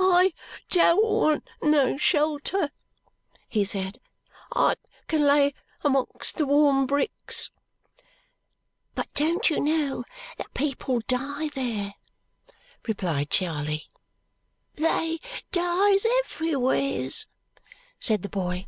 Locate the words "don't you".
9.14-9.60